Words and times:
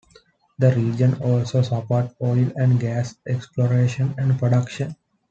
The 0.57 0.73
region 0.75 1.13
also 1.21 1.61
supports 1.61 2.15
oil 2.23 2.51
and 2.55 2.79
gas 2.79 3.13
exploration 3.27 4.15
and 4.17 4.39
production. 4.39 4.95